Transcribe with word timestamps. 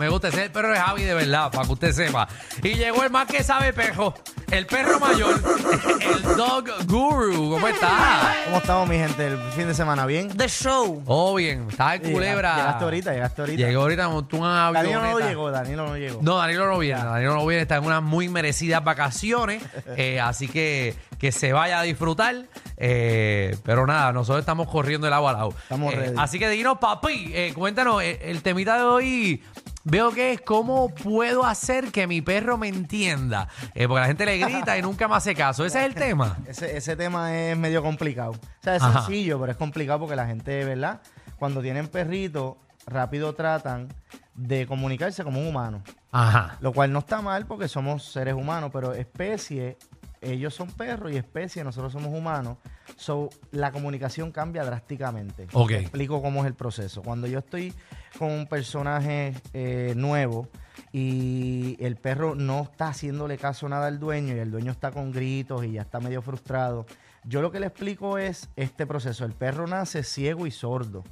Me 0.00 0.08
gusta 0.08 0.28
ese 0.28 0.38
es 0.38 0.42
el 0.46 0.50
perro 0.50 0.70
de 0.72 0.78
Javi 0.78 1.02
de 1.02 1.12
verdad, 1.14 1.50
para 1.52 1.66
que 1.66 1.72
usted 1.72 1.92
sepa. 1.92 2.26
Y 2.62 2.70
llegó 2.70 3.04
el 3.04 3.10
más 3.10 3.26
que 3.26 3.44
sabe 3.44 3.72
perro, 3.74 4.14
el 4.50 4.66
perro 4.66 4.98
mayor, 4.98 5.34
el 6.00 6.36
Dog 6.36 6.64
Guru. 6.86 7.50
¿Cómo 7.50 7.68
está? 7.68 8.34
¿Cómo 8.46 8.56
estamos, 8.56 8.88
mi 8.88 8.96
gente? 8.96 9.26
¿El 9.26 9.38
fin 9.52 9.68
de 9.68 9.74
semana 9.74 10.06
bien? 10.06 10.28
The 10.36 10.48
Show. 10.48 11.02
Oh, 11.06 11.34
bien. 11.34 11.66
Está 11.68 11.94
en 11.96 12.12
culebra. 12.12 12.56
Llegaste 12.56 12.84
ahorita, 12.84 13.12
llegaste 13.12 13.40
ahorita. 13.42 13.66
Llegó 13.68 13.82
ahorita, 13.82 14.08
montó 14.08 14.36
una 14.38 14.72
Danilo 14.72 14.94
no 14.94 15.00
avioneta. 15.04 15.28
llegó, 15.28 15.50
Danilo 15.50 15.86
no 15.86 15.96
llegó. 15.96 16.18
No, 16.22 16.36
Danilo 16.38 16.66
no 16.66 16.78
viene. 16.78 17.02
Danilo 17.04 17.34
no 17.34 17.46
viene. 17.46 17.62
Está 17.62 17.76
en 17.76 17.84
unas 17.84 18.02
muy 18.02 18.28
merecidas 18.30 18.82
vacaciones. 18.82 19.62
eh, 19.96 20.18
así 20.18 20.48
que 20.48 20.96
que 21.18 21.32
se 21.32 21.52
vaya 21.52 21.78
a 21.80 21.82
disfrutar. 21.82 22.34
eh, 22.78 23.54
pero 23.62 23.86
nada, 23.86 24.10
nosotros 24.12 24.40
estamos 24.40 24.68
corriendo 24.68 25.06
el 25.06 25.12
agua 25.12 25.32
al 25.32 25.36
lado. 25.36 25.54
Estamos 25.62 25.92
Eh, 25.92 25.96
ready. 25.96 26.14
Así 26.18 26.38
que 26.38 26.48
dinos, 26.48 26.78
papi, 26.78 27.30
eh, 27.34 27.52
cuéntanos, 27.54 28.02
eh, 28.02 28.18
el 28.22 28.40
temita 28.42 28.78
de 28.78 28.84
hoy. 28.84 29.42
Veo 29.84 30.12
que 30.12 30.32
es 30.32 30.40
cómo 30.42 30.94
puedo 30.94 31.44
hacer 31.44 31.90
que 31.90 32.06
mi 32.06 32.20
perro 32.20 32.58
me 32.58 32.68
entienda. 32.68 33.48
Eh, 33.74 33.88
porque 33.88 34.00
la 34.00 34.06
gente 34.06 34.26
le 34.26 34.38
grita 34.38 34.76
y 34.76 34.82
nunca 34.82 35.08
me 35.08 35.16
hace 35.16 35.34
caso. 35.34 35.64
Ese 35.64 35.80
es 35.80 35.86
el 35.86 35.94
tema. 35.94 36.36
Ese, 36.46 36.76
ese 36.76 36.96
tema 36.96 37.34
es 37.34 37.56
medio 37.56 37.82
complicado. 37.82 38.32
O 38.32 38.62
sea, 38.62 38.76
es 38.76 38.82
Ajá. 38.82 39.02
sencillo, 39.02 39.40
pero 39.40 39.52
es 39.52 39.58
complicado 39.58 40.00
porque 40.00 40.16
la 40.16 40.26
gente, 40.26 40.64
¿verdad? 40.64 41.00
Cuando 41.38 41.62
tienen 41.62 41.88
perritos, 41.88 42.56
rápido 42.86 43.34
tratan 43.34 43.88
de 44.34 44.66
comunicarse 44.66 45.24
como 45.24 45.40
un 45.40 45.46
humano. 45.46 45.82
Ajá. 46.12 46.56
Lo 46.60 46.72
cual 46.72 46.92
no 46.92 46.98
está 47.00 47.22
mal 47.22 47.46
porque 47.46 47.68
somos 47.68 48.04
seres 48.04 48.34
humanos, 48.34 48.70
pero 48.72 48.92
especie, 48.92 49.78
ellos 50.20 50.54
son 50.54 50.68
perros 50.72 51.12
y 51.12 51.16
especie, 51.16 51.64
nosotros 51.64 51.92
somos 51.92 52.12
humanos. 52.12 52.58
So, 53.00 53.30
la 53.50 53.72
comunicación 53.72 54.30
cambia 54.30 54.62
drásticamente. 54.62 55.46
Ok. 55.54 55.68
Te 55.70 55.78
explico 55.80 56.20
cómo 56.20 56.42
es 56.42 56.46
el 56.48 56.52
proceso. 56.52 57.00
Cuando 57.00 57.26
yo 57.26 57.38
estoy 57.38 57.72
con 58.18 58.30
un 58.30 58.46
personaje 58.46 59.32
eh, 59.54 59.94
nuevo 59.96 60.48
y 60.92 61.78
el 61.80 61.96
perro 61.96 62.34
no 62.34 62.60
está 62.64 62.88
haciéndole 62.88 63.38
caso 63.38 63.66
nada 63.70 63.86
al 63.86 63.98
dueño 63.98 64.36
y 64.36 64.38
el 64.38 64.50
dueño 64.50 64.70
está 64.70 64.90
con 64.90 65.12
gritos 65.12 65.64
y 65.64 65.72
ya 65.72 65.80
está 65.80 65.98
medio 65.98 66.20
frustrado, 66.20 66.84
yo 67.24 67.40
lo 67.40 67.50
que 67.50 67.58
le 67.60 67.68
explico 67.68 68.18
es 68.18 68.50
este 68.56 68.86
proceso. 68.86 69.24
El 69.24 69.32
perro 69.32 69.66
nace 69.66 70.02
ciego 70.02 70.46
y 70.46 70.50
sordo. 70.50 71.02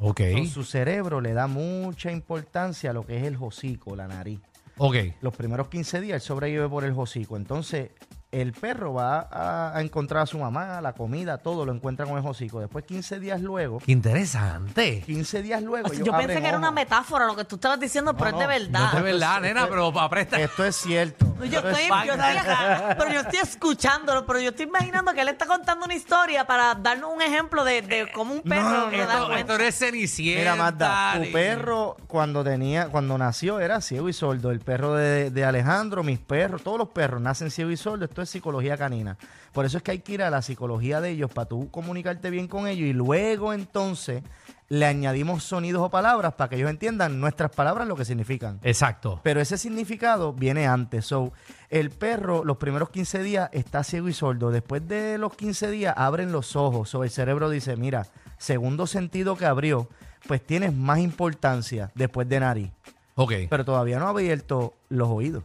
Ok. 0.00 0.22
So, 0.46 0.46
su 0.46 0.64
cerebro 0.64 1.20
le 1.20 1.32
da 1.32 1.46
mucha 1.46 2.10
importancia 2.10 2.90
a 2.90 2.92
lo 2.92 3.06
que 3.06 3.18
es 3.18 3.22
el 3.22 3.36
hocico, 3.40 3.94
la 3.94 4.08
nariz 4.08 4.40
Ok. 4.78 4.96
los 5.20 5.34
primeros 5.36 5.68
15 5.68 6.00
días 6.00 6.16
él 6.16 6.20
sobrevive 6.26 6.68
por 6.68 6.82
el 6.82 6.92
hocico. 6.96 7.36
Entonces, 7.36 7.90
el 8.40 8.52
perro 8.52 8.94
va 8.94 9.28
a, 9.30 9.76
a 9.76 9.80
encontrar 9.82 10.22
a 10.22 10.26
su 10.26 10.38
mamá, 10.38 10.80
la 10.80 10.92
comida, 10.92 11.38
todo 11.38 11.64
lo 11.64 11.72
encuentra 11.72 12.06
con 12.06 12.18
el 12.18 12.26
hocico. 12.26 12.60
Después, 12.60 12.84
15 12.84 13.18
días 13.20 13.40
luego, 13.40 13.78
Qué 13.84 13.92
interesante. 13.92 15.02
15 15.06 15.42
días 15.42 15.62
luego. 15.62 15.86
O 15.86 15.88
sea, 15.88 15.96
ellos 15.96 16.06
yo 16.06 16.16
pensé 16.16 16.40
que 16.40 16.48
era 16.48 16.58
una 16.58 16.70
metáfora 16.70 17.26
lo 17.26 17.36
que 17.36 17.44
tú 17.44 17.56
estabas 17.56 17.80
diciendo, 17.80 18.14
pero 18.16 18.32
no, 18.32 18.36
es 18.42 18.48
de 18.48 18.58
verdad. 18.58 18.80
No 18.80 18.86
es 18.86 18.94
de 18.94 19.02
verdad, 19.12 19.40
nena, 19.40 19.60
esto 19.60 19.70
pero 19.72 19.92
para 19.92 20.08
prestar. 20.08 20.40
Esto 20.40 20.64
es 20.64 20.76
cierto. 20.76 21.26
Yo 21.38 21.44
Esto 21.58 21.68
es- 21.70 21.78
estoy, 21.80 22.06
yo 22.06 22.12
estoy 22.14 22.36
acá, 22.36 22.94
pero 22.98 23.12
yo 23.12 23.20
estoy 23.20 23.38
escuchándolo, 23.40 24.24
pero 24.26 24.40
yo 24.40 24.50
estoy 24.50 24.66
imaginando 24.66 25.12
que 25.12 25.20
él 25.20 25.28
está 25.28 25.46
contando 25.46 25.84
una 25.84 25.94
historia 25.94 26.46
para 26.46 26.74
darnos 26.74 27.12
un 27.14 27.20
ejemplo 27.20 27.62
de, 27.64 27.82
de 27.82 28.10
cómo 28.12 28.32
un 28.34 28.40
perro 28.42 28.90
no, 28.90 28.90
Esto, 28.90 29.32
esto 29.34 29.58
no 29.58 29.64
es 29.64 29.78
cenicienta. 29.78 30.40
Mira, 30.40 30.56
Magda, 30.56 31.12
tu 31.22 31.32
perro 31.32 31.96
cuando 32.06 32.42
tenía, 32.42 32.88
cuando 32.88 33.18
nació 33.18 33.60
era 33.60 33.80
ciego 33.82 34.08
y 34.08 34.12
sordo. 34.14 34.50
El 34.50 34.60
perro 34.60 34.94
de, 34.94 35.30
de 35.30 35.44
Alejandro, 35.44 36.02
mis 36.02 36.18
perros, 36.18 36.62
todos 36.62 36.78
los 36.78 36.88
perros 36.88 37.20
nacen 37.20 37.50
ciego 37.50 37.70
y 37.70 37.76
sordo. 37.76 38.04
Esto 38.06 38.22
es 38.22 38.25
psicología 38.26 38.76
canina. 38.76 39.16
Por 39.52 39.64
eso 39.64 39.78
es 39.78 39.82
que 39.82 39.92
hay 39.92 40.00
que 40.00 40.12
ir 40.12 40.22
a 40.22 40.30
la 40.30 40.42
psicología 40.42 41.00
de 41.00 41.10
ellos 41.10 41.30
para 41.30 41.48
tú 41.48 41.70
comunicarte 41.70 42.30
bien 42.30 42.48
con 42.48 42.66
ellos 42.66 42.88
y 42.88 42.92
luego 42.92 43.52
entonces 43.52 44.22
le 44.68 44.84
añadimos 44.84 45.44
sonidos 45.44 45.82
o 45.82 45.90
palabras 45.90 46.34
para 46.34 46.48
que 46.48 46.56
ellos 46.56 46.70
entiendan 46.70 47.20
nuestras 47.20 47.50
palabras 47.50 47.86
lo 47.86 47.96
que 47.96 48.04
significan. 48.04 48.58
Exacto. 48.62 49.20
Pero 49.22 49.40
ese 49.40 49.58
significado 49.58 50.32
viene 50.32 50.66
antes. 50.66 51.06
So, 51.06 51.32
el 51.70 51.90
perro 51.90 52.44
los 52.44 52.56
primeros 52.56 52.90
15 52.90 53.22
días 53.22 53.48
está 53.52 53.84
ciego 53.84 54.08
y 54.08 54.12
sordo. 54.12 54.50
Después 54.50 54.86
de 54.88 55.18
los 55.18 55.34
15 55.34 55.70
días 55.70 55.94
abren 55.96 56.32
los 56.32 56.56
ojos. 56.56 56.90
So, 56.90 57.04
el 57.04 57.10
cerebro 57.10 57.48
dice, 57.48 57.76
mira, 57.76 58.06
segundo 58.38 58.86
sentido 58.86 59.36
que 59.36 59.46
abrió, 59.46 59.88
pues 60.26 60.44
tienes 60.44 60.72
más 60.72 60.98
importancia 60.98 61.92
después 61.94 62.28
de 62.28 62.40
nariz. 62.40 62.70
Ok. 63.14 63.32
Pero 63.48 63.64
todavía 63.64 63.98
no 63.98 64.06
ha 64.06 64.10
abierto 64.10 64.74
los 64.88 65.08
oídos. 65.08 65.44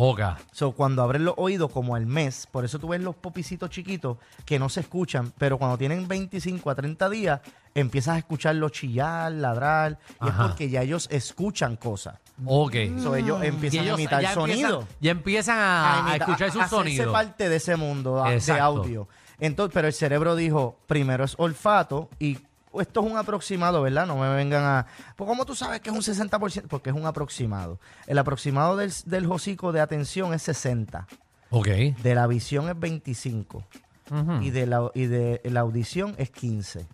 Oga. 0.00 0.38
So, 0.52 0.70
cuando 0.72 1.02
abren 1.02 1.24
los 1.24 1.34
oídos 1.38 1.72
como 1.72 1.96
al 1.96 2.06
mes, 2.06 2.46
por 2.52 2.64
eso 2.64 2.78
tú 2.78 2.86
ves 2.88 3.00
los 3.00 3.16
popicitos 3.16 3.68
chiquitos 3.68 4.16
que 4.44 4.58
no 4.60 4.68
se 4.68 4.80
escuchan, 4.80 5.32
pero 5.38 5.58
cuando 5.58 5.76
tienen 5.76 6.06
25 6.06 6.70
a 6.70 6.74
30 6.76 7.10
días, 7.10 7.40
empiezas 7.74 8.14
a 8.14 8.18
escucharlos 8.18 8.70
chillar, 8.70 9.32
ladrar, 9.32 9.98
y 10.22 10.28
Ajá. 10.28 10.42
es 10.44 10.48
porque 10.50 10.70
ya 10.70 10.82
ellos 10.82 11.08
escuchan 11.10 11.74
cosas. 11.74 12.14
Ok. 12.46 12.74
So, 13.02 13.16
ellos 13.16 13.42
Y 13.42 13.46
empiezan 13.48 13.80
ellos 13.84 13.98
a 13.98 14.00
imitar 14.00 14.22
ya 14.22 14.34
sonido. 14.34 14.68
Empiezan, 14.80 14.96
ya 15.00 15.10
empiezan 15.10 15.58
a, 15.58 15.94
a 15.96 16.00
imita- 16.10 16.16
escuchar 16.24 16.48
a- 16.48 16.52
sus 16.52 16.60
a 16.62 16.64
hacerse 16.66 16.76
sonidos. 16.84 17.12
parte 17.12 17.48
de 17.48 17.56
ese 17.56 17.74
mundo 17.74 18.24
a- 18.24 18.30
de 18.30 18.36
Exacto. 18.36 18.62
audio. 18.62 19.08
Entonces, 19.40 19.72
pero 19.74 19.88
el 19.88 19.94
cerebro 19.94 20.36
dijo, 20.36 20.76
primero 20.86 21.24
es 21.24 21.34
olfato 21.38 22.08
y 22.20 22.38
esto 22.80 23.00
es 23.00 23.10
un 23.10 23.16
aproximado, 23.16 23.82
¿verdad? 23.82 24.06
No 24.06 24.16
me 24.16 24.28
vengan 24.34 24.64
a... 24.64 24.86
Pues 25.16 25.28
¿cómo 25.28 25.44
tú 25.44 25.54
sabes 25.54 25.80
que 25.80 25.90
es 25.90 25.96
un 25.96 26.02
60%? 26.02 26.66
Porque 26.68 26.90
es 26.90 26.96
un 26.96 27.06
aproximado. 27.06 27.80
El 28.06 28.18
aproximado 28.18 28.76
del, 28.76 28.92
del 29.06 29.30
hocico 29.30 29.72
de 29.72 29.80
atención 29.80 30.34
es 30.34 30.42
60. 30.42 31.06
Ok. 31.50 31.66
De 31.66 32.14
la 32.14 32.26
visión 32.26 32.68
es 32.68 32.78
25. 32.78 33.64
Ujú. 34.10 34.42
Y 34.42 34.50
de 34.50 34.66
la, 34.66 34.90
y 34.94 35.06
de 35.06 35.40
la 35.44 35.60
audición 35.60 36.14
es 36.18 36.30
15. 36.30 36.86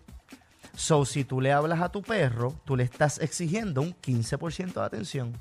So, 0.75 1.05
si 1.05 1.23
tú 1.23 1.39
le 1.39 1.53
hablas 1.53 1.81
a 1.81 1.89
tu 1.89 2.01
perro, 2.01 2.53
tú 2.65 2.75
le 2.75 2.83
estás 2.83 3.19
exigiendo 3.19 3.81
un 3.81 3.95
15% 3.95 4.73
de 4.73 4.81
atención. 4.81 5.37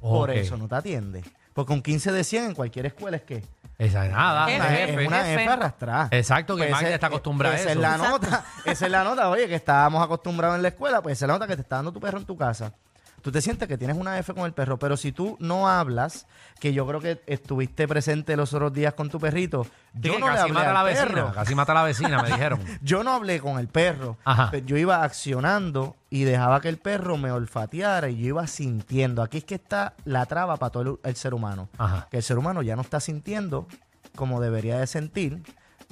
Por 0.00 0.30
eso 0.30 0.56
no 0.56 0.68
te 0.68 0.74
atiende. 0.74 1.24
Porque 1.54 1.72
un 1.72 1.82
15 1.82 2.12
de 2.12 2.24
100 2.24 2.44
en 2.44 2.54
cualquier 2.54 2.86
escuela 2.86 3.16
es 3.16 3.22
que 3.24 3.42
Esa 3.78 4.06
es 4.06 4.12
nada. 4.12 4.50
F, 4.50 4.56
una 4.58 4.78
es 4.82 4.90
F. 4.90 5.06
una 5.06 5.20
F. 5.32 5.42
F 5.44 5.52
arrastrada. 5.52 6.08
Exacto, 6.10 6.56
que 6.56 6.62
Pues 6.62 6.72
Magda 6.72 6.86
ese- 6.88 6.94
está 6.94 7.06
acostumbrada 7.06 7.54
a 7.54 7.58
esa 7.58 7.70
eso. 7.70 7.78
es 7.78 7.82
la 7.82 7.94
Exacto. 7.94 8.26
nota. 8.26 8.44
Esa 8.64 8.86
es 8.86 8.90
la 8.92 9.04
nota, 9.04 9.28
oye, 9.30 9.46
que 9.48 9.54
estábamos 9.54 10.02
acostumbrados 10.04 10.56
en 10.56 10.62
la 10.62 10.68
escuela, 10.68 11.00
pues 11.00 11.16
esa 11.16 11.24
es 11.24 11.28
la 11.28 11.34
nota 11.34 11.46
que 11.46 11.54
te 11.54 11.62
está 11.62 11.76
dando 11.76 11.92
tu 11.92 12.00
perro 12.00 12.18
en 12.18 12.24
tu 12.26 12.36
casa. 12.36 12.72
Tú 13.22 13.32
te 13.32 13.40
sientes 13.42 13.68
que 13.68 13.76
tienes 13.76 13.96
una 13.96 14.18
F 14.18 14.32
con 14.34 14.44
el 14.44 14.52
perro, 14.52 14.78
pero 14.78 14.96
si 14.96 15.12
tú 15.12 15.36
no 15.40 15.68
hablas, 15.68 16.26
que 16.60 16.72
yo 16.72 16.86
creo 16.86 17.00
que 17.00 17.20
estuviste 17.26 17.86
presente 17.88 18.36
los 18.36 18.52
otros 18.54 18.72
días 18.72 18.94
con 18.94 19.10
tu 19.10 19.18
perrito, 19.18 19.66
yo 19.94 20.18
no 20.18 20.26
le 20.28 20.34
casi 20.34 20.42
hablé 20.42 20.54
mata 20.54 20.70
a 20.70 20.72
la 20.72 20.82
vecina. 20.82 21.06
perro. 21.08 21.32
Casi 21.32 21.54
mata 21.54 21.72
a 21.72 21.74
la 21.74 21.82
vecina, 21.82 22.22
me 22.22 22.28
dijeron. 22.28 22.60
Yo 22.82 23.02
no 23.02 23.12
hablé 23.12 23.40
con 23.40 23.58
el 23.58 23.68
perro. 23.68 24.16
Ajá. 24.24 24.48
pero 24.50 24.64
Yo 24.66 24.76
iba 24.76 25.02
accionando 25.02 25.96
y 26.10 26.24
dejaba 26.24 26.60
que 26.60 26.68
el 26.68 26.78
perro 26.78 27.16
me 27.16 27.30
olfateara 27.30 28.08
y 28.08 28.16
yo 28.18 28.26
iba 28.28 28.46
sintiendo. 28.46 29.22
Aquí 29.22 29.38
es 29.38 29.44
que 29.44 29.56
está 29.56 29.94
la 30.04 30.24
traba 30.26 30.56
para 30.56 30.70
todo 30.70 30.82
el, 30.82 31.10
el 31.10 31.16
ser 31.16 31.34
humano. 31.34 31.68
Ajá. 31.78 32.06
Que 32.10 32.18
el 32.18 32.22
ser 32.22 32.38
humano 32.38 32.62
ya 32.62 32.76
no 32.76 32.82
está 32.82 33.00
sintiendo 33.00 33.66
como 34.14 34.40
debería 34.40 34.78
de 34.78 34.86
sentir 34.86 35.42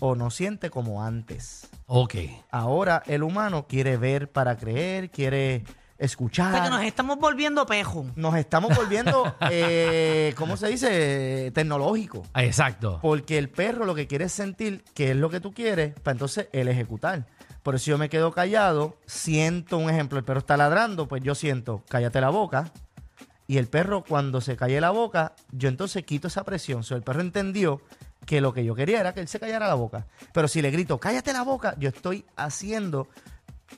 o 0.00 0.15
no 0.15 0.31
siente 0.31 0.70
como 0.70 1.03
antes. 1.04 1.69
Ok. 1.86 2.15
Ahora 2.50 3.03
el 3.06 3.22
humano 3.22 3.66
quiere 3.69 3.97
ver 3.97 4.31
para 4.31 4.56
creer, 4.56 5.10
quiere 5.10 5.65
O 5.98 6.04
escuchar. 6.04 6.52
sea, 6.52 6.64
que 6.64 6.70
nos 6.70 6.82
estamos 6.82 7.18
volviendo 7.18 7.66
pejo. 7.66 8.06
Nos 8.16 8.36
estamos 8.36 8.76
volviendo, 8.76 9.34
eh, 9.50 10.34
¿cómo 10.36 10.56
se 10.56 10.68
dice? 10.68 11.50
Tecnológico. 11.54 12.22
Exacto. 12.34 12.98
Porque 13.02 13.38
el 13.38 13.48
perro 13.48 13.84
lo 13.84 13.94
que 13.94 14.06
quiere 14.06 14.26
es 14.26 14.32
sentir 14.32 14.84
que 14.94 15.12
es 15.12 15.16
lo 15.16 15.30
que 15.30 15.40
tú 15.40 15.52
quieres, 15.52 15.94
para 16.00 16.12
entonces 16.12 16.48
él 16.52 16.68
ejecutar. 16.68 17.26
Por 17.62 17.74
eso 17.74 17.90
yo 17.90 17.98
me 17.98 18.08
quedo 18.08 18.30
callado, 18.30 18.96
siento 19.06 19.78
un 19.78 19.90
ejemplo, 19.90 20.18
el 20.18 20.24
perro 20.24 20.38
está 20.38 20.56
ladrando, 20.56 21.08
pues 21.08 21.22
yo 21.22 21.34
siento, 21.34 21.82
cállate 21.88 22.20
la 22.20 22.30
boca. 22.30 22.70
Y 23.48 23.58
el 23.58 23.68
perro 23.68 24.04
cuando 24.04 24.40
se 24.40 24.56
calle 24.56 24.80
la 24.80 24.90
boca, 24.90 25.34
yo 25.52 25.68
entonces 25.68 26.04
quito 26.04 26.28
esa 26.28 26.44
presión. 26.44 26.82
So, 26.84 26.97
el 26.97 27.03
perro 27.03 27.21
entendió 27.21 27.80
que 28.24 28.41
lo 28.41 28.53
que 28.53 28.65
yo 28.65 28.74
quería 28.74 29.00
era 29.00 29.15
que 29.15 29.21
él 29.21 29.28
se 29.28 29.38
callara 29.41 29.68
la 29.68 29.74
boca. 29.74 30.06
Pero 30.32 30.48
si 30.48 30.60
le 30.62 30.71
grito, 30.71 30.98
cállate 30.98 31.32
la 31.32 31.42
boca, 31.42 31.74
yo 31.78 31.88
estoy 31.88 32.24
haciendo 32.36 33.09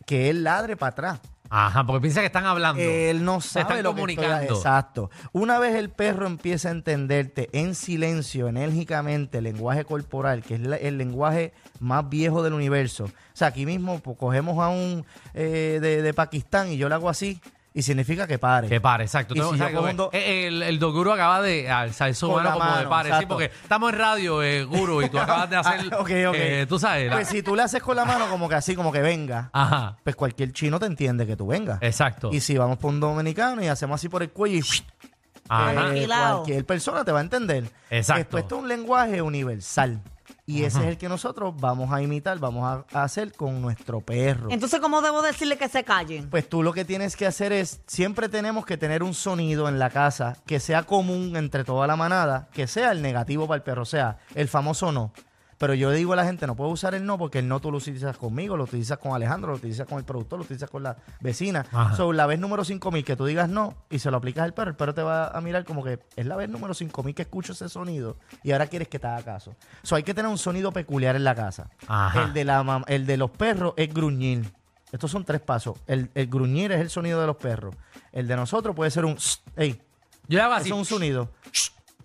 que 0.06 0.31
él 0.31 0.44
ladre 0.44 0.76
para 0.76 0.90
atrás. 0.90 1.20
Ajá, 1.50 1.84
porque 1.86 2.02
piensa 2.02 2.20
que 2.20 2.26
están 2.26 2.44
hablando. 2.46 2.82
Él 2.82 3.24
no 3.24 3.40
sabe 3.40 3.62
están 3.62 3.82
lo 3.82 3.94
que 3.94 4.02
estoy- 4.02 4.16
comunicando. 4.16 4.54
exacto. 4.54 5.10
Una 5.32 5.58
vez 5.58 5.74
el 5.76 5.88
perro 5.90 6.26
empieza 6.26 6.68
a 6.68 6.72
entenderte 6.72 7.48
en 7.52 7.74
silencio, 7.74 8.48
enérgicamente, 8.48 9.38
el 9.38 9.44
lenguaje 9.44 9.84
corporal, 9.84 10.42
que 10.42 10.54
es 10.54 10.60
la- 10.60 10.76
el 10.76 10.98
lenguaje 10.98 11.52
más 11.80 12.08
viejo 12.08 12.42
del 12.42 12.52
universo. 12.52 13.04
O 13.04 13.10
sea, 13.32 13.48
aquí 13.48 13.64
mismo 13.66 13.98
pues, 14.00 14.16
cogemos 14.18 14.58
a 14.62 14.68
un 14.68 15.04
eh, 15.34 15.78
de, 15.80 16.02
de 16.02 16.14
Pakistán 16.14 16.68
y 16.70 16.76
yo 16.76 16.88
le 16.88 16.94
hago 16.96 17.08
así 17.08 17.40
y 17.78 17.82
significa 17.82 18.26
que 18.26 18.38
pare. 18.38 18.66
Que 18.69 18.80
pare, 18.80 19.04
exacto. 19.04 19.34
Y 19.34 19.38
Tengo- 19.38 19.50
si 19.50 19.54
o 19.54 19.58
sea, 19.58 19.66
yo 19.66 19.70
que- 19.70 19.76
cojo 19.76 19.90
un 19.90 19.96
do- 19.96 20.10
eh, 20.12 20.48
el, 20.48 20.62
el 20.64 20.78
Doguro 20.80 21.12
acaba 21.12 21.40
de 21.40 21.70
alzar 21.70 22.12
su 22.14 22.26
Con 22.26 22.36
mano 22.42 22.48
la 22.48 22.52
como 22.54 22.64
de 22.64 22.70
mano, 22.76 22.90
pare. 22.90 23.08
Sí, 23.08 23.14
exacto. 23.14 23.28
porque 23.28 23.44
estamos 23.62 23.92
en 23.92 23.98
radio, 23.98 24.42
eh, 24.42 24.64
Guru, 24.64 25.02
y 25.02 25.08
tú 25.08 25.19
acabas 25.19 25.48
de 25.48 25.56
hacer. 25.56 25.80
Ah, 25.92 25.98
ok, 26.00 26.10
ok. 26.28 26.34
eh, 26.36 26.66
tú 26.69 26.78
sabes. 26.78 27.08
la- 27.08 27.14
Pues 27.16 27.28
si 27.28 27.42
tú 27.42 27.54
le 27.54 27.62
haces 27.62 27.80
con 27.82 27.94
la 27.94 28.04
mano 28.04 28.28
como 28.28 28.48
que 28.48 28.56
así, 28.56 28.75
como 28.75 28.90
que 28.90 29.00
venga, 29.00 29.50
Ajá. 29.52 29.96
pues 30.02 30.16
cualquier 30.16 30.52
chino 30.52 30.80
te 30.80 30.86
entiende 30.86 31.26
que 31.26 31.36
tú 31.36 31.46
vengas. 31.46 31.78
Exacto. 31.82 32.30
Y 32.32 32.40
si 32.40 32.56
vamos 32.58 32.78
por 32.78 32.90
un 32.90 32.98
dominicano 32.98 33.62
y 33.62 33.69
hacemos 33.69 34.00
así 34.00 34.08
por 34.08 34.22
el 34.24 34.31
cuello 34.31 34.56
y 34.56 34.62
Ajá. 35.48 35.94
eh, 35.96 36.06
cualquier 36.06 36.64
persona 36.66 37.04
te 37.04 37.12
va 37.12 37.20
a 37.20 37.22
entender. 37.22 37.64
Exacto. 37.90 38.20
Esto, 38.22 38.38
esto 38.38 38.56
es 38.56 38.62
un 38.62 38.69
lenguaje 38.69 39.22
universal. 39.22 40.00
Y 40.48 40.64
ese 40.64 40.80
es 40.80 40.86
el 40.86 40.98
que 40.98 41.10
nosotros 41.10 41.54
vamos 41.60 41.92
a 41.92 42.00
imitar, 42.00 42.38
vamos 42.38 42.64
a, 42.64 42.98
a 42.98 43.02
hacer 43.04 43.32
con 43.34 43.60
nuestro 43.60 44.00
perro. 44.00 44.48
Entonces, 44.50 44.80
¿cómo 44.80 45.02
debo 45.02 45.20
decirle 45.20 45.58
que 45.58 45.68
se 45.68 45.84
callen? 45.84 46.30
Pues 46.30 46.48
tú 46.48 46.62
lo 46.62 46.72
que 46.72 46.86
tienes 46.86 47.16
que 47.16 47.26
hacer 47.26 47.52
es, 47.52 47.82
siempre 47.86 48.30
tenemos 48.30 48.64
que 48.64 48.78
tener 48.78 49.02
un 49.02 49.12
sonido 49.12 49.68
en 49.68 49.78
la 49.78 49.90
casa 49.90 50.38
que 50.46 50.58
sea 50.58 50.84
común 50.84 51.36
entre 51.36 51.64
toda 51.64 51.86
la 51.86 51.96
manada, 51.96 52.48
que 52.52 52.66
sea 52.66 52.92
el 52.92 53.02
negativo 53.02 53.46
para 53.46 53.56
el 53.56 53.62
perro, 53.62 53.82
o 53.82 53.84
sea, 53.84 54.18
el 54.34 54.48
famoso 54.48 54.90
no. 54.90 55.12
Pero 55.58 55.75
yo 55.75 55.90
digo 55.90 56.12
a 56.12 56.16
la 56.16 56.25
gente, 56.25 56.46
no 56.46 56.55
puedo 56.55 56.70
usar 56.70 56.94
el 56.94 57.05
no 57.05 57.19
porque 57.19 57.40
el 57.40 57.49
no 57.49 57.58
tú 57.60 57.72
lo 57.72 57.78
utilizas 57.78 58.16
conmigo, 58.16 58.56
lo 58.56 58.64
utilizas 58.64 58.99
con 58.99 59.12
Alejandro, 59.12 59.50
lo 59.50 59.56
utilizas 59.56 59.88
con 59.88 59.99
el 59.99 60.05
productor, 60.05 60.38
lo 60.38 60.44
utilizas 60.44 60.70
con 60.70 60.84
la 60.84 60.96
vecina. 61.20 61.66
Ajá. 61.72 61.96
So, 61.96 62.12
la 62.12 62.26
vez 62.26 62.38
número 62.38 62.64
5000 62.64 63.05
que 63.05 63.16
tú 63.16 63.26
digas 63.26 63.49
no 63.49 63.75
y 63.90 63.99
se 63.99 64.10
lo 64.10 64.19
aplicas 64.19 64.44
al 64.44 64.55
perro, 64.55 64.70
el 64.70 64.76
perro 64.76 64.94
te 64.94 65.02
va 65.02 65.28
a 65.28 65.40
mirar 65.40 65.64
como 65.64 65.82
que 65.82 65.99
es 66.14 66.26
la 66.26 66.37
vez 66.37 66.49
número 66.49 66.75
5000 66.75 67.14
que 67.14 67.22
escucho 67.22 67.52
ese 67.55 67.69
sonido 67.69 68.16
y 68.44 68.52
ahora 68.52 68.69
quieres 68.69 68.87
que 68.88 68.99
te 69.00 69.06
haga 69.08 69.22
caso. 69.25 69.55
So, 69.82 69.96
hay 69.96 70.05
que 70.05 70.14
tener 70.14 70.31
un 70.31 70.38
sonido 70.38 70.72
peculiar 70.72 71.16
en 71.16 71.25
la 71.25 71.34
casa. 71.34 71.69
Ajá. 71.88 72.22
El 72.22 72.32
de, 72.32 72.44
la, 72.44 72.84
el 72.87 73.05
de 73.06 73.16
los 73.16 73.31
perros 73.32 73.75
es 73.76 73.93
gruñir. 73.93 74.52
Estos 74.93 75.10
son 75.10 75.25
tres 75.25 75.40
pasos. 75.40 75.76
El, 75.87 76.08
el 76.14 76.28
gruñir 76.28 76.70
es 76.72 76.81
el 76.81 76.88
sonido 76.88 77.20
de 77.20 77.26
los 77.26 77.37
perros. 77.37 77.75
El 78.12 78.26
de 78.28 78.37
nosotros 78.37 78.75
puede 78.76 78.90
ser 78.90 79.05
un... 79.05 79.19
Ey, 79.56 79.81
Yo 80.28 80.40
hago 80.43 80.52
eso 80.55 80.60
así. 80.60 80.69
es 80.70 80.75
un 80.76 80.84
sonido. 80.84 81.31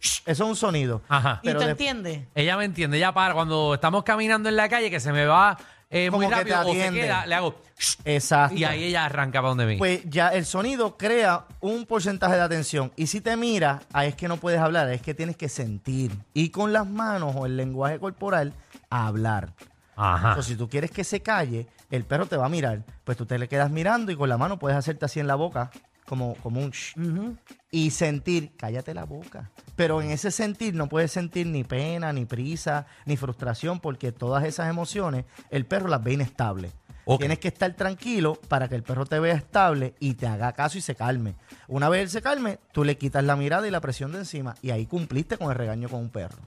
Eso 0.03 0.21
es 0.25 0.39
un 0.49 0.55
sonido. 0.55 1.01
Ajá. 1.07 1.39
¿Y 1.43 1.47
pero 1.47 1.59
tú 1.59 1.65
de- 1.65 1.71
entiendes? 1.71 2.21
Ella 2.35 2.57
me 2.57 2.65
entiende, 2.65 2.97
ella 2.97 3.13
para 3.13 3.33
cuando 3.33 3.73
estamos 3.75 4.03
caminando 4.03 4.49
en 4.49 4.55
la 4.55 4.67
calle 4.69 4.89
que 4.91 4.99
se 4.99 5.11
me 5.13 5.25
va 5.25 5.57
eh, 5.89 6.09
muy 6.09 6.25
Como 6.25 6.29
que 6.39 6.43
te 6.45 6.51
rápido 6.53 6.59
o 6.59 6.73
se 6.73 6.79
atiende. 6.81 7.01
queda, 7.01 7.25
le 7.27 7.35
hago 7.35 7.55
Exacto. 8.03 8.55
y 8.55 8.63
ahí 8.63 8.83
ella 8.85 9.05
arranca 9.05 9.39
para 9.39 9.49
donde 9.49 9.65
mí. 9.67 9.77
Pues 9.77 10.01
ya 10.09 10.29
el 10.29 10.45
sonido 10.45 10.97
crea 10.97 11.45
un 11.61 11.85
porcentaje 11.85 12.35
de 12.35 12.41
atención. 12.41 12.91
Y 12.95 13.07
si 13.07 13.21
te 13.21 13.37
mira, 13.37 13.81
ahí 13.93 14.09
es 14.09 14.15
que 14.15 14.27
no 14.27 14.37
puedes 14.37 14.59
hablar, 14.59 14.89
es 14.89 15.01
que 15.03 15.13
tienes 15.13 15.37
que 15.37 15.49
sentir. 15.49 16.11
Y 16.33 16.49
con 16.49 16.73
las 16.73 16.87
manos 16.87 17.35
o 17.37 17.45
el 17.45 17.55
lenguaje 17.57 17.99
corporal, 17.99 18.53
hablar. 18.89 19.53
Ajá. 19.95 20.35
O 20.37 20.41
si 20.41 20.55
tú 20.55 20.67
quieres 20.67 20.89
que 20.89 21.03
se 21.03 21.21
calle, 21.21 21.67
el 21.91 22.03
perro 22.05 22.25
te 22.25 22.37
va 22.37 22.47
a 22.47 22.49
mirar. 22.49 22.81
Pues 23.03 23.15
tú 23.15 23.25
te 23.27 23.37
le 23.37 23.47
quedas 23.47 23.69
mirando 23.69 24.11
y 24.11 24.15
con 24.15 24.27
la 24.29 24.37
mano 24.37 24.57
puedes 24.57 24.77
hacerte 24.77 25.05
así 25.05 25.19
en 25.19 25.27
la 25.27 25.35
boca, 25.35 25.69
como, 26.13 26.35
como 26.35 26.61
un 26.61 26.69
shh. 26.69 26.93
Y 27.71 27.89
sentir, 27.89 28.51
cállate 28.55 28.93
la 28.93 29.05
boca. 29.05 29.49
Pero 29.75 29.99
en 29.99 30.11
ese 30.11 30.29
sentir 30.29 30.75
no 30.75 30.87
puedes 30.87 31.11
sentir 31.11 31.47
ni 31.47 31.63
pena, 31.63 32.13
ni 32.13 32.25
prisa, 32.25 32.85
ni 33.07 33.17
frustración, 33.17 33.79
porque 33.79 34.11
todas 34.11 34.43
esas 34.43 34.69
emociones 34.69 35.25
el 35.49 35.65
perro 35.65 35.87
las 35.87 36.03
ve 36.03 36.13
inestables. 36.13 36.71
Ok. 37.05 37.21
Tienes 37.21 37.39
que 37.39 37.47
estar 37.47 37.73
tranquilo 37.73 38.39
para 38.47 38.67
que 38.67 38.75
el 38.75 38.83
perro 38.83 39.07
te 39.07 39.19
vea 39.19 39.33
estable 39.33 39.95
y 39.99 40.13
te 40.13 40.27
haga 40.27 40.53
caso 40.53 40.77
y 40.77 40.81
se 40.81 40.93
calme. 40.93 41.33
Una 41.67 41.89
vez 41.89 42.03
él 42.03 42.09
se 42.11 42.21
calme, 42.21 42.59
tú 42.71 42.83
le 42.83 42.95
quitas 42.95 43.23
la 43.23 43.35
mirada 43.35 43.67
y 43.67 43.71
la 43.71 43.81
presión 43.81 44.11
de 44.11 44.19
encima 44.19 44.53
y 44.61 44.69
ahí 44.69 44.85
cumpliste 44.85 45.37
con 45.37 45.49
el 45.49 45.57
regaño 45.57 45.89
con 45.89 45.99
un 45.99 46.09
perro. 46.09 46.43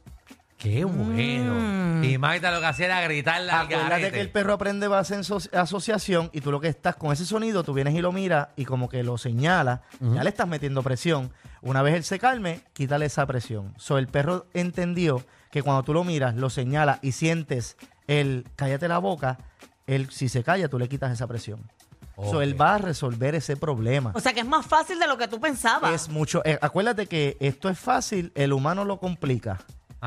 Qué 0.59 0.85
bueno. 0.85 2.03
Y 2.05 2.17
Magda 2.19 2.51
lo 2.51 2.61
que 2.61 2.67
hacía 2.67 2.87
era 2.87 3.01
gritarle 3.03 3.51
al 3.51 3.65
Acuérdate 3.67 3.91
garete. 3.91 4.13
que 4.13 4.21
el 4.21 4.31
perro 4.31 4.55
aprende 4.55 4.89
base 4.89 5.15
en 5.15 5.25
so- 5.25 5.39
asociación 5.53 6.31
y 6.33 6.41
tú 6.41 6.51
lo 6.51 6.61
que 6.61 6.69
estás 6.69 6.97
con 6.97 7.13
ese 7.13 7.27
sonido, 7.27 7.63
tú 7.63 7.75
vienes 7.75 7.95
y 7.95 8.01
lo 8.01 8.11
miras 8.13 8.49
y 8.57 8.65
como 8.65 8.89
que 8.89 9.03
lo 9.03 9.19
señala, 9.19 9.83
ya 10.01 10.23
le 10.25 10.31
estás 10.31 10.49
metiendo 10.49 10.83
presión. 10.83 11.33
Una 11.61 11.83
vez 11.83 11.95
él 11.95 12.05
se 12.05 12.19
calme, 12.19 12.63
quítale 12.73 13.07
esa 13.07 13.27
presión. 13.27 13.75
So, 13.77 13.99
el 13.99 14.09
perro 14.09 14.47
entendió 14.55 15.23
que 15.51 15.63
cuando 15.63 15.83
tú 15.83 15.93
lo 15.93 16.05
miras, 16.05 16.35
lo 16.37 16.49
señala 16.49 17.01
y 17.03 17.13
sientes 17.13 17.77
el 18.07 18.47
cállate 18.57 18.89
la 18.89 18.99
boca, 18.99 19.39
él 19.87 20.09
si 20.11 20.29
se 20.29 20.43
calla, 20.43 20.69
tú 20.69 20.79
le 20.79 20.89
quitas 20.89 21.13
esa 21.13 21.27
presión. 21.27 21.71
So, 22.17 22.39
Ok. 22.39 22.43
él 22.43 22.59
va 22.59 22.77
a 22.77 22.79
resolver 22.79 23.35
ese 23.35 23.57
problema. 23.59 24.13
O 24.15 24.21
sea, 24.21 24.33
que 24.33 24.41
es 24.41 24.47
más 24.47 24.65
fácil 24.65 24.99
de 24.99 25.07
lo 25.07 25.19
que 25.19 25.29
tú 25.29 25.39
pensabas. 25.39 25.93
Es 25.93 26.09
mucho. 26.09 26.41
eh, 26.47 26.59
acuérdate 26.63 27.07
que 27.07 27.37
esto 27.41 27.69
es 27.69 27.79
fácil, 27.79 28.33
el 28.35 28.55
humano 28.55 28.85
lo 28.87 28.99
complica. 28.99 29.59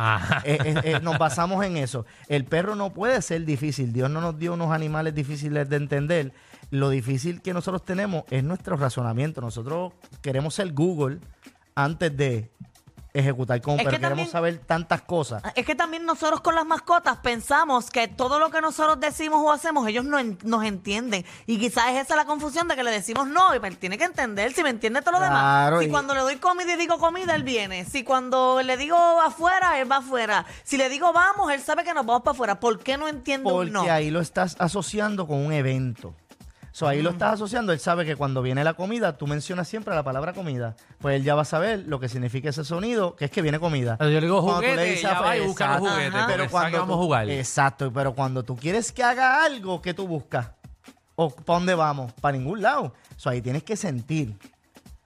Ajá. 0.01 0.41
Eh, 0.45 0.57
eh, 0.63 0.81
eh, 0.85 0.99
nos 1.01 1.17
basamos 1.17 1.63
en 1.65 1.75
eso. 1.75 2.05
El 2.29 2.45
perro 2.45 2.75
no 2.75 2.93
puede 2.93 3.21
ser 3.21 3.43
difícil. 3.43 3.91
Dios 3.91 4.09
no 4.09 4.21
nos 4.21 4.39
dio 4.39 4.53
unos 4.53 4.71
animales 4.71 5.13
difíciles 5.13 5.67
de 5.67 5.75
entender. 5.75 6.31
Lo 6.71 6.89
difícil 6.89 7.41
que 7.41 7.53
nosotros 7.53 7.83
tenemos 7.83 8.23
es 8.29 8.41
nuestro 8.41 8.77
razonamiento. 8.77 9.41
Nosotros 9.41 9.91
queremos 10.21 10.55
ser 10.55 10.71
Google 10.71 11.19
antes 11.75 12.15
de 12.15 12.49
ejecutar 13.13 13.59
un 13.65 13.79
Es 13.79 13.85
perro. 13.85 13.89
que 13.91 13.97
Queremos 13.97 14.01
también- 14.09 14.29
saber 14.29 14.57
tantas 14.59 15.01
cosas. 15.01 15.41
Es 15.55 15.65
que 15.65 15.75
también 15.75 16.05
nosotros 16.05 16.41
con 16.41 16.53
las 16.55 16.65
mascotas 16.65 17.17
pensamos 17.17 17.89
que 17.89 18.07
todo 18.07 18.39
lo 18.39 18.49
que 18.51 18.61
nosotros 18.61 18.99
decimos 18.99 19.39
o 19.43 19.51
hacemos, 19.51 19.87
ellos 19.87 20.05
no 20.05 20.19
en- 20.19 20.37
nos 20.43 20.63
entienden. 20.63 21.25
Y 21.47 21.57
quizás 21.57 21.89
es 21.91 22.05
esa 22.05 22.15
la 22.15 22.25
confusión 22.25 22.67
de 22.67 22.75
que 22.75 22.83
le 22.83 22.91
decimos 22.91 23.27
no, 23.27 23.55
y 23.55 23.59
pues 23.59 23.79
tiene 23.79 23.97
que 23.97 24.03
entender 24.03 24.53
si 24.53 24.61
me 24.63 24.69
entiende 24.69 25.01
todo 25.01 25.13
lo 25.13 25.17
Claro, 25.19 25.77
demás. 25.77 25.79
Si 25.81 25.85
y- 25.87 25.91
cuando 25.91 26.13
le 26.13 26.21
doy 26.21 26.35
comida 26.37 26.73
y 26.73 26.77
digo 26.77 26.97
comida, 26.99 27.35
él 27.35 27.43
viene. 27.43 27.85
Si 27.85 28.03
cuando 28.03 28.61
le 28.61 28.77
digo 28.77 28.95
afuera, 29.21 29.79
él 29.79 29.91
va 29.91 29.97
afuera. 29.97 30.45
Si 30.63 30.77
le 30.77 30.89
digo 30.89 31.11
vamos, 31.13 31.51
él 31.51 31.61
sabe 31.61 31.83
que 31.83 31.93
nos 31.93 32.05
vamos 32.05 32.21
para 32.23 32.33
afuera. 32.33 32.59
¿Por 32.59 32.79
qué 32.79 32.97
no 32.97 33.07
entiende 33.07 33.49
Porque 33.49 33.67
un 33.67 33.73
no? 33.73 33.81
ahí 33.81 34.11
lo 34.11 34.19
estás 34.21 34.55
asociando 34.59 35.27
con 35.27 35.37
un 35.43 35.51
evento. 35.51 36.13
So, 36.79 36.87
ahí 36.87 37.01
lo 37.01 37.09
estás 37.09 37.33
asociando, 37.33 37.73
él 37.73 37.79
sabe 37.81 38.05
que 38.05 38.15
cuando 38.15 38.41
viene 38.41 38.63
la 38.63 38.73
comida, 38.73 39.17
tú 39.17 39.27
mencionas 39.27 39.67
siempre 39.67 39.93
la 39.93 40.01
palabra 40.01 40.31
comida. 40.31 40.77
Pues 40.99 41.17
él 41.17 41.25
ya 41.25 41.35
va 41.35 41.41
a 41.41 41.45
saber 41.45 41.83
lo 41.85 41.99
que 41.99 42.07
significa 42.07 42.51
ese 42.51 42.63
sonido, 42.63 43.17
que 43.17 43.25
es 43.25 43.31
que 43.31 43.41
viene 43.41 43.59
comida. 43.59 43.97
Yo 43.99 44.05
le 44.05 44.21
digo 44.21 44.41
Cuando 44.41 44.61
tú 44.61 44.67
le 44.67 44.71
juguete, 44.75 44.89
dices, 44.91 45.01
ya 45.01 45.19
va 45.19 45.35
y 45.35 45.45
busca 45.45 45.67
los 45.67 45.75
exacto. 45.75 45.89
juguetes. 45.93 46.15
Ajá. 46.15 46.27
Pero 46.27 46.37
Pero 46.37 46.51
cuando 46.51 46.77
vamos 46.79 46.93
a 46.93 46.97
jugar. 46.99 47.29
Exacto, 47.29 47.91
pero 47.91 48.13
cuando 48.13 48.43
tú 48.43 48.55
quieres 48.55 48.93
que 48.93 49.03
haga 49.03 49.43
algo, 49.43 49.81
¿qué 49.81 49.93
tú 49.93 50.07
buscas? 50.07 50.51
¿O 51.17 51.29
para 51.29 51.59
dónde 51.59 51.75
vamos? 51.75 52.13
Para 52.13 52.37
ningún 52.37 52.61
lado. 52.61 52.93
So, 53.17 53.29
ahí 53.29 53.41
tienes 53.41 53.63
que 53.63 53.75
sentir. 53.75 54.37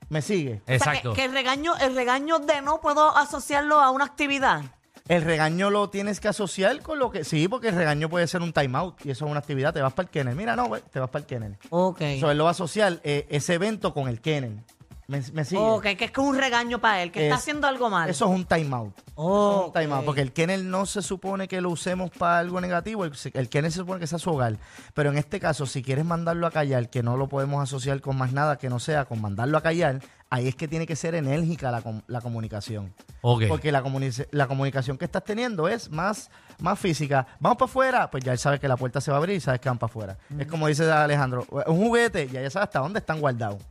¿Me 0.10 0.22
sigue? 0.22 0.62
O 0.62 0.68
sea, 0.68 0.76
Exacto. 0.76 1.14
que, 1.14 1.22
que 1.22 1.26
el 1.26 1.32
regaño, 1.32 1.76
el 1.78 1.96
regaño 1.96 2.38
de 2.38 2.62
no 2.62 2.82
puedo 2.82 3.18
asociarlo 3.18 3.80
a 3.80 3.90
una 3.90 4.06
actividad. 4.06 4.62
El 5.08 5.22
regaño 5.22 5.70
lo 5.70 5.90
tienes 5.90 6.22
que 6.22 6.30
asociar 6.30 6.82
con 6.82 6.98
lo 6.98 7.12
que... 7.12 7.26
Sí, 7.26 7.50
porque 7.50 7.70
el 7.70 7.76
regaño 7.76 8.10
puede 8.10 8.26
ser 8.28 8.42
un 8.42 8.54
timeout 8.54 9.06
y 9.06 9.12
eso 9.12 9.26
es 9.26 9.32
una 9.32 9.40
actividad. 9.40 9.74
Te 9.74 9.82
vas 9.82 9.94
para 9.94 10.06
el 10.08 10.10
kennel. 10.10 10.36
Mira, 10.36 10.56
no, 10.56 10.68
güey, 10.68 10.82
te 10.92 11.00
vas 11.00 11.10
para 11.10 11.22
el 11.22 11.26
kennel. 11.28 11.58
Ok. 11.70 12.00
So, 12.22 12.32
él 12.32 12.38
lo 12.38 12.46
va 12.46 12.52
a 12.52 12.52
asociar 12.52 13.02
eh, 13.04 13.28
ese 13.30 13.56
evento 13.56 13.94
con 13.94 14.08
el 14.08 14.22
kennel. 14.22 14.60
¿Me, 15.08 15.22
me 15.34 15.44
sigue? 15.44 15.62
Ok, 15.62 15.82
que 15.84 15.92
es 15.92 16.12
que 16.12 16.22
es 16.22 16.28
un 16.28 16.38
regaño 16.38 16.80
para 16.80 17.04
él, 17.04 17.12
que 17.12 17.24
está 17.24 17.36
Es- 17.36 17.42
haciendo 17.42 17.68
algo 17.68 17.90
mal. 17.90 18.10
Eso 18.10 18.26
es 18.26 18.32
un 18.32 18.46
timeout. 18.46 18.94
Oh, 19.16 19.66
Un 19.68 19.74
timeout, 19.74 20.00
ok. 20.00 20.06
porque 20.06 20.22
el 20.22 20.32
kennel 20.32 20.70
no 20.70 20.86
se 20.86 21.02
supone 21.02 21.48
que 21.48 21.60
lo 21.62 21.70
usemos 21.70 22.10
para 22.12 22.40
algo 22.40 22.60
negativo, 22.62 23.04
el, 23.06 23.12
el 23.34 23.50
kennel 23.50 23.72
se 23.72 23.80
supone 23.80 24.00
que 24.00 24.08
sea 24.08 24.18
su 24.20 24.30
hogar. 24.32 24.58
Pero 24.94 25.10
en 25.12 25.18
este 25.18 25.40
caso, 25.40 25.66
si 25.66 25.84
quieres 25.84 26.06
mandarlo 26.06 26.48
a 26.48 26.52
callar, 26.52 26.90
que 26.90 27.04
no 27.04 27.18
lo 27.18 27.28
podemos 27.28 27.62
asociar 27.62 28.00
con 28.02 28.18
más 28.18 28.32
nada 28.32 28.58
que 28.58 28.70
no 28.70 28.80
sea 28.80 29.06
con 29.06 29.22
mandarlo 29.22 29.58
a 29.58 29.62
callar, 29.62 30.00
ahí 30.30 30.48
es 30.48 30.56
que 30.56 30.68
tiene 30.68 30.88
que 30.88 30.96
ser 30.96 31.14
enérgica 31.16 31.70
la, 31.70 31.82
com- 31.82 32.02
la 32.08 32.22
comunicación. 32.22 32.94
Ok. 33.22 33.44
Porque 33.50 33.72
la, 33.72 33.84
comuni- 33.84 34.28
la 34.32 34.48
comunicación 34.48 34.98
que 34.98 35.06
estás 35.06 35.24
teniendo 35.24 35.68
es 35.68 35.92
más, 35.92 36.32
más 36.60 36.80
física. 36.80 37.28
Vamos 37.40 37.58
para 37.58 37.70
afuera, 37.70 38.10
pues 38.10 38.24
ya 38.24 38.32
él 38.32 38.40
sabe 38.40 38.60
que 38.60 38.68
la 38.68 38.78
puerta 38.78 39.00
se 39.00 39.12
va 39.12 39.18
a 39.18 39.20
abrir 39.20 39.36
y 39.36 39.40
sabes 39.42 39.60
que 39.62 39.70
van 39.70 39.78
para 39.78 39.92
afuera. 39.92 40.18
Es 40.40 40.48
como 40.48 40.66
dice 40.68 40.90
Alejandro, 40.92 41.46
un 41.68 41.78
juguete, 41.78 42.28
ya 42.30 42.42
ya 42.42 42.50
sabes 42.50 42.68
hasta 42.70 42.80
dónde 42.80 43.00
están 43.00 43.20
guardados. 43.20 43.62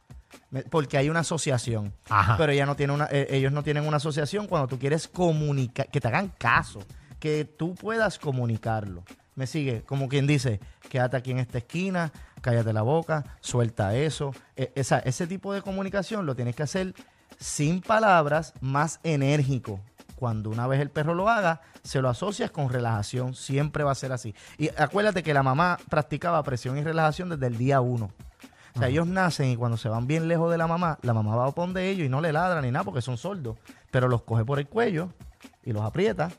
Porque 0.71 0.99
hay 0.99 1.09
una 1.09 1.21
asociación. 1.21 1.93
Ajá. 2.09 2.37
Pero 2.37 2.53
ella 2.53 2.67
no 2.67 2.77
tiene 2.77 2.93
una, 2.93 3.09
eh, 3.11 3.27
ellos 3.31 3.53
no 3.53 3.63
tienen 3.63 3.87
una 3.87 3.97
asociación 3.97 4.47
cuando 4.47 4.69
tú 4.69 4.79
quieres 4.79 5.09
comunicar, 5.09 5.89
que 5.89 6.01
te 6.01 6.09
hagan 6.09 6.29
caso, 6.39 6.81
que 7.19 7.45
tú 7.45 7.75
puedas 7.75 8.19
comunicarlo. 8.19 9.03
Me 9.35 9.47
sigue, 9.47 9.83
como 9.83 10.09
quien 10.09 10.27
dice, 10.27 10.61
quédate 10.91 11.17
aquí 11.17 11.31
en 11.31 11.39
esta 11.39 11.59
esquina, 11.59 12.13
cállate 12.43 12.73
la 12.75 12.83
boca, 12.83 13.25
suelta 13.41 13.95
eso. 13.97 14.35
E- 14.57 14.73
esa, 14.75 14.99
ese 14.99 15.27
tipo 15.27 15.55
de 15.55 15.63
comunicación 15.63 16.27
lo 16.27 16.35
tienes 16.37 16.55
que 16.55 16.65
hacer 16.65 16.95
sin 17.39 17.81
palabras, 17.81 18.53
más 18.61 19.01
enérgico. 19.05 19.81
Cuando 20.17 20.51
una 20.51 20.67
vez 20.67 20.81
el 20.81 20.91
perro 20.91 21.15
lo 21.15 21.29
haga, 21.31 21.63
se 21.83 22.01
lo 22.01 22.09
asocias 22.09 22.51
con 22.51 22.69
relajación. 22.69 23.35
Siempre 23.35 23.83
va 23.85 23.91
a 23.93 23.97
ser 23.97 24.13
así. 24.13 24.35
Y 24.59 24.69
acuérdate 24.77 25.23
que 25.23 25.35
la 25.35 25.43
mamá 25.43 25.79
practicaba 25.89 26.43
presión 26.45 26.77
y 26.79 26.83
relajación 26.83 27.31
desde 27.31 27.47
el 27.47 27.57
día 27.57 27.81
uno. 27.81 28.13
O 28.75 28.79
sea, 28.79 28.89
ellos 28.89 29.07
nacen 29.07 29.51
y 29.51 29.57
cuando 29.57 29.77
se 29.77 29.89
van 29.89 30.07
bien 30.07 30.29
lejos 30.29 30.51
de 30.51 30.59
la 30.59 30.67
mamá, 30.67 30.99
la 31.03 31.13
mamá 31.13 31.37
va 31.37 31.47
a 31.47 31.51
poner 31.53 31.75
de 31.75 31.91
ellos 31.91 32.07
y 32.07 32.09
no 32.09 32.21
le 32.21 32.33
ladran 32.33 32.65
ni 32.65 32.71
nada 32.71 32.85
porque 32.85 33.03
son 33.03 33.19
sordos. 33.19 33.57
Pero 33.91 34.09
los 34.09 34.23
coge 34.23 34.45
por 34.45 34.59
el 34.59 34.67
cuello 34.67 35.11
y 35.65 35.73
los 35.73 35.83
aprieta. 35.83 36.31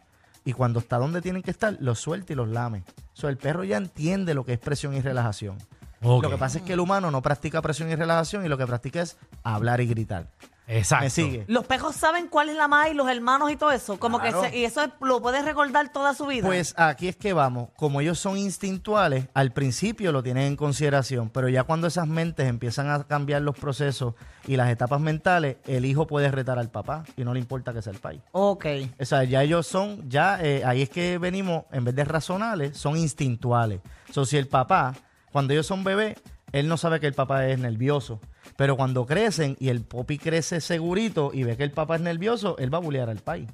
Y 0.45 0.53
cuando 0.53 0.79
está 0.79 0.97
donde 0.97 1.21
tienen 1.21 1.41
que 1.41 1.51
estar, 1.51 1.77
los 1.79 1.99
suelta 1.99 2.33
y 2.33 2.35
los 2.35 2.49
lame. 2.49 2.83
O 3.13 3.15
sea, 3.15 3.29
el 3.29 3.37
perro 3.37 3.63
ya 3.63 3.77
entiende 3.77 4.33
lo 4.33 4.45
que 4.45 4.53
es 4.53 4.59
presión 4.59 4.93
y 4.93 5.01
relajación. 5.01 5.57
Lo 6.01 6.21
que 6.21 6.37
pasa 6.37 6.57
es 6.57 6.63
que 6.65 6.73
el 6.73 6.81
humano 6.81 7.11
no 7.11 7.21
practica 7.21 7.61
presión 7.61 7.89
y 7.89 7.95
relajación 7.95 8.45
y 8.45 8.49
lo 8.49 8.57
que 8.57 8.67
practica 8.67 9.01
es 9.01 9.15
hablar 9.43 9.79
y 9.79 9.87
gritar. 9.87 10.27
Exacto. 10.67 11.03
¿Me 11.03 11.09
sigue? 11.09 11.43
Los 11.47 11.65
perros 11.65 11.95
saben 11.95 12.27
cuál 12.29 12.47
es 12.49 12.55
la 12.55 12.67
madre 12.69 12.91
y 12.91 12.93
los 12.93 13.09
hermanos 13.09 13.51
y 13.51 13.57
todo 13.57 13.71
eso. 13.71 13.99
Como 13.99 14.19
Claro. 14.19 14.41
que 14.43 14.49
se- 14.49 14.57
y 14.57 14.63
eso 14.63 14.81
es- 14.81 14.89
lo 15.01 15.21
puedes 15.21 15.43
recordar 15.43 15.91
toda 15.91 16.13
su 16.13 16.25
vida. 16.25 16.45
Pues 16.47 16.73
aquí 16.77 17.09
es 17.09 17.17
que 17.17 17.33
vamos. 17.33 17.69
Como 17.75 17.99
ellos 17.99 18.17
son 18.17 18.37
instintuales, 18.37 19.27
al 19.33 19.51
principio 19.51 20.11
lo 20.13 20.23
tienen 20.23 20.43
en 20.47 20.55
consideración, 20.55 21.29
pero 21.29 21.49
ya 21.49 21.63
cuando 21.63 21.87
esas 21.87 22.07
mentes 22.07 22.47
empiezan 22.47 22.89
a 22.89 23.03
cambiar 23.03 23.41
los 23.41 23.57
procesos 23.57 24.13
y 24.47 24.55
las 24.55 24.69
etapas 24.69 25.01
mentales, 25.01 25.57
el 25.65 25.83
hijo 25.85 26.07
puede 26.07 26.31
retar 26.31 26.57
al 26.57 26.69
papá 26.71 27.03
y 27.17 27.23
no 27.25 27.33
le 27.33 27.39
importa 27.41 27.73
que 27.73 27.81
sea 27.81 27.91
el 27.93 27.99
país. 27.99 28.21
ok. 28.31 28.65
O 28.99 29.05
sea, 29.05 29.23
ya 29.25 29.43
ellos 29.43 29.67
son, 29.67 30.09
ya 30.09 30.39
eh, 30.41 30.63
ahí 30.65 30.81
es 30.81 30.89
que 30.89 31.17
venimos, 31.17 31.65
en 31.71 31.83
vez 31.83 31.93
de 31.95 32.05
razonales, 32.05 32.77
son 32.77 32.95
instintuales. 32.97 33.81
O 34.09 34.13
sea, 34.13 34.25
si 34.25 34.37
el 34.37 34.47
papá, 34.47 34.93
cuando 35.31 35.51
ellos 35.53 35.65
son 35.67 35.83
bebés, 35.83 36.15
él 36.51 36.67
no 36.67 36.77
sabe 36.77 36.99
que 36.99 37.07
el 37.07 37.13
papá 37.13 37.47
es 37.47 37.59
nervioso. 37.59 38.19
Pero 38.57 38.75
cuando 38.77 39.05
crecen 39.05 39.55
y 39.59 39.69
el 39.69 39.81
popi 39.83 40.17
crece 40.17 40.61
segurito 40.61 41.31
y 41.33 41.43
ve 41.43 41.57
que 41.57 41.63
el 41.63 41.71
papá 41.71 41.95
es 41.95 42.01
nervioso, 42.01 42.57
él 42.57 42.73
va 42.73 42.77
a 42.77 42.81
bulear 42.81 43.09
al 43.09 43.19
país. 43.19 43.47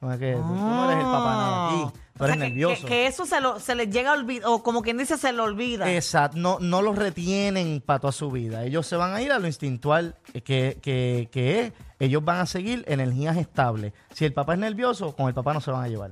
Como 0.00 0.18
que 0.18 0.32
tú, 0.32 0.42
tú 0.42 0.54
no 0.54 0.84
eres 0.90 0.96
el 0.98 1.10
papá 1.10 1.34
nada 1.36 1.68
aquí. 1.68 1.80
Tú 1.82 1.92
Ah. 2.14 2.24
O 2.24 2.26
sea, 2.26 2.34
que- 2.34 2.40
nervioso. 2.40 2.82
Que, 2.82 2.88
que 2.88 3.06
eso 3.06 3.24
se, 3.24 3.40
lo, 3.40 3.58
se 3.58 3.74
les 3.74 3.88
llega 3.88 4.10
a 4.10 4.14
olvidar, 4.14 4.48
o 4.50 4.62
como 4.62 4.82
quien 4.82 4.98
dice, 4.98 5.16
se 5.16 5.32
le 5.32 5.40
olvida. 5.40 5.90
Exacto, 5.92 6.36
no, 6.38 6.58
no 6.60 6.82
los 6.82 6.96
retienen 6.96 7.80
para 7.84 8.00
toda 8.00 8.12
su 8.12 8.30
vida. 8.30 8.64
Ellos 8.64 8.86
se 8.86 8.96
van 8.96 9.14
a 9.14 9.22
ir 9.22 9.32
a 9.32 9.38
lo 9.38 9.46
instintual 9.46 10.16
eh, 10.34 10.42
que, 10.42 10.78
que, 10.82 11.28
que 11.32 11.60
es. 11.62 11.72
Ellos 12.00 12.22
van 12.24 12.40
a 12.40 12.46
seguir 12.46 12.84
energías 12.86 13.36
estables. 13.36 13.92
Si 14.12 14.24
el 14.24 14.32
papá 14.34 14.52
es 14.54 14.58
nervioso, 14.58 15.14
con 15.16 15.28
el 15.28 15.34
papá 15.34 15.54
no 15.54 15.60
se 15.60 15.70
van 15.70 15.84
a 15.84 15.88
llevar. 15.88 16.10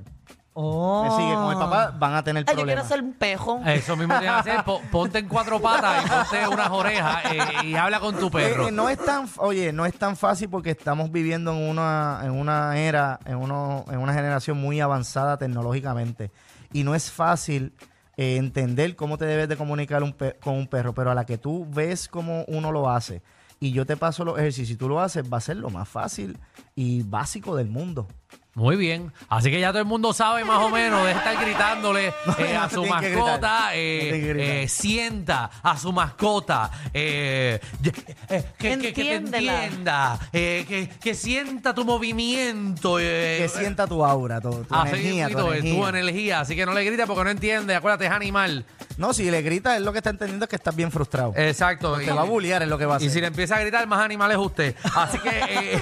Oh. 0.53 1.03
Me 1.05 1.09
sigue, 1.15 1.33
con 1.35 1.51
el 1.53 1.57
papá 1.57 1.95
van 1.97 2.13
a 2.15 2.23
tener 2.23 2.43
Ay, 2.45 2.55
yo 2.57 2.63
quiero 2.65 2.81
problemas. 2.81 2.87
ser 2.89 3.01
un 3.01 3.13
pejo. 3.13 3.61
Eso 3.65 3.95
mismo 3.95 4.19
tienes 4.19 4.43
que 4.43 4.51
hacer. 4.51 4.63
po- 4.65 4.81
ponte 4.91 5.19
en 5.19 5.27
cuatro 5.29 5.61
patas 5.61 6.05
y 6.05 6.09
ponte 6.09 6.47
unas 6.49 6.69
orejas 6.69 7.23
eh, 7.31 7.39
y 7.67 7.75
habla 7.75 7.99
con 8.01 8.17
tu 8.19 8.29
perro. 8.29 8.65
Eh, 8.65 8.69
eh, 8.69 8.71
no 8.71 8.89
es 8.89 8.97
tan, 8.97 9.29
oye, 9.37 9.71
no 9.71 9.85
es 9.85 9.93
tan 9.97 10.17
fácil 10.17 10.49
porque 10.49 10.71
estamos 10.71 11.09
viviendo 11.11 11.53
en 11.53 11.69
una, 11.69 12.19
en 12.23 12.31
una 12.31 12.77
era, 12.77 13.19
en, 13.25 13.37
uno, 13.37 13.85
en 13.89 13.99
una 13.99 14.13
generación 14.13 14.59
muy 14.59 14.81
avanzada 14.81 15.37
tecnológicamente. 15.37 16.31
Y 16.73 16.83
no 16.83 16.95
es 16.95 17.09
fácil 17.11 17.73
eh, 18.17 18.35
entender 18.35 18.95
cómo 18.97 19.17
te 19.17 19.25
debes 19.25 19.47
de 19.47 19.55
comunicar 19.55 20.03
un 20.03 20.11
pe- 20.11 20.37
con 20.43 20.55
un 20.55 20.67
perro, 20.67 20.93
pero 20.93 21.11
a 21.11 21.15
la 21.15 21.25
que 21.25 21.37
tú 21.37 21.65
ves 21.69 22.07
cómo 22.09 22.43
uno 22.49 22.71
lo 22.73 22.89
hace 22.89 23.21
y 23.61 23.71
yo 23.71 23.85
te 23.85 23.95
paso 23.95 24.25
los 24.25 24.37
ejercicios 24.39 24.71
y 24.71 24.75
tú 24.75 24.89
lo 24.89 24.99
haces, 24.99 25.23
va 25.31 25.37
a 25.37 25.41
ser 25.41 25.55
lo 25.57 25.69
más 25.69 25.87
fácil 25.87 26.37
y 26.75 27.03
básico 27.03 27.55
del 27.55 27.69
mundo. 27.69 28.07
Muy 28.53 28.75
bien. 28.75 29.13
Así 29.29 29.49
que 29.49 29.61
ya 29.61 29.69
todo 29.69 29.79
el 29.79 29.85
mundo 29.87 30.11
sabe 30.11 30.43
más 30.43 30.59
o 30.59 30.69
menos 30.69 31.05
de 31.05 31.11
estar 31.13 31.41
gritándole 31.41 32.07
eh, 32.37 32.57
a 32.57 32.69
su 32.69 32.81
tienen 32.83 32.99
que 32.99 33.09
gritar. 33.09 33.25
mascota, 33.39 33.69
eh, 33.75 33.99
te 34.01 34.09
tienen 34.09 34.21
que 34.21 34.33
gritar. 34.33 34.55
eh, 34.57 34.67
sienta 34.67 35.51
a 35.63 35.77
su 35.77 35.93
mascota, 35.93 36.71
eh, 36.93 37.61
ye- 37.81 37.93
eh, 38.29 38.43
que, 38.57 38.77
que- 38.77 38.93
que 38.93 39.03
te 39.03 39.15
Entiéndela. 39.15 39.63
entienda, 39.63 40.19
eh, 40.33 40.65
que, 40.67 40.89
que 40.89 41.15
sienta 41.15 41.73
tu 41.73 41.85
movimiento. 41.85 42.99
eh, 42.99 43.37
Que 43.43 43.47
sienta 43.49 43.87
tu 43.87 44.03
aura, 44.03 44.41
tu, 44.41 44.51
tu 44.65 44.75
así 44.75 44.89
energía, 44.95 45.29
tu 45.29 45.37
mismito, 45.37 45.53
eh, 45.53 45.57
energía. 45.59 45.73
tu 45.81 45.87
energía. 45.87 46.39
Así 46.41 46.55
que 46.57 46.65
no 46.65 46.73
le 46.73 46.83
grites 46.83 47.05
porque 47.07 47.23
no 47.23 47.29
entiende. 47.29 47.73
Acuérdate, 47.75 48.05
es 48.07 48.11
animal. 48.11 48.65
No, 48.97 49.13
si 49.13 49.29
le 49.31 49.41
gritas, 49.41 49.77
él 49.77 49.85
lo 49.85 49.91
que 49.91 49.97
está 49.99 50.09
entendiendo 50.09 50.45
es 50.45 50.49
que 50.49 50.55
estás 50.55 50.75
bien 50.75 50.91
frustrado. 50.91 51.33
Exacto. 51.35 51.97
te 51.97 52.11
va 52.11 52.21
a 52.21 52.25
bullear, 52.25 52.61
es 52.63 52.67
lo 52.69 52.77
que 52.77 52.85
va 52.85 52.93
a 52.93 52.97
hacer. 52.97 53.09
Y 53.09 53.11
si 53.11 53.19
le 53.21 53.27
empieza 53.27 53.55
a 53.55 53.59
gritar, 53.59 53.85
más 53.87 54.01
animal 54.03 54.31
es 54.31 54.37
usted. 54.37 54.75
Así 54.95 55.17
que, 55.19 55.29
eh, 55.29 55.79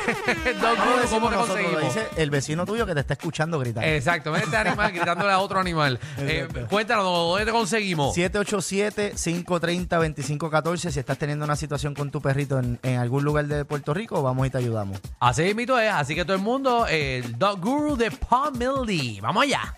Don 0.61 0.75
Guru, 0.75 0.97
decimos 1.01 1.09
¿cómo 1.09 1.29
te 1.29 1.35
nosotros, 1.35 1.63
lo 1.63 1.69
conseguimos? 1.79 1.95
dice 1.95 2.07
el 2.17 2.29
vecino 2.29 2.65
tuyo 2.65 2.85
que 2.85 2.93
te 2.93 2.99
está 3.01 3.13
escuchando 3.13 3.59
gritar. 3.59 3.83
Exacto, 3.83 4.31
ven 4.31 4.43
este 4.43 4.57
animal 4.57 4.91
gritándole 4.91 5.31
a 5.31 5.39
otro 5.39 5.59
animal. 5.59 5.99
Eh, 6.21 6.47
cuéntanos, 6.69 7.05
¿dónde 7.05 7.45
te 7.45 7.51
conseguimos? 7.51 8.15
787-530-2514. 8.15 10.91
Si 10.91 10.99
estás 10.99 11.17
teniendo 11.17 11.45
una 11.45 11.55
situación 11.55 11.93
con 11.95 12.11
tu 12.11 12.21
perrito 12.21 12.59
en, 12.59 12.77
en 12.83 12.97
algún 12.99 13.23
lugar 13.23 13.47
de 13.47 13.63
Puerto 13.65 13.93
Rico, 13.93 14.21
vamos 14.21 14.45
y 14.47 14.49
te 14.49 14.57
ayudamos. 14.57 14.99
Así 15.19 15.53
mismo 15.53 15.77
es, 15.79 15.89
así 15.91 16.13
que 16.15 16.25
todo 16.25 16.35
el 16.35 16.41
mundo, 16.41 16.85
el 16.87 17.37
Dog 17.39 17.61
Guru 17.61 17.95
de 17.95 18.11
Pomildy. 18.11 19.21
Vamos 19.21 19.43
allá. 19.43 19.75